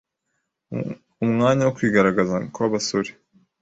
umwanya 1.25 1.63
wo 1.63 1.73
kwigaragaza 1.77 2.35
kw’abasore 2.53 3.11